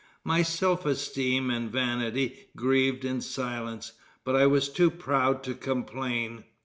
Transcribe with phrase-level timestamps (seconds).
[0.23, 3.91] My self esteem and vanity grieved in silence;
[4.23, 6.43] but I was too proud to complain.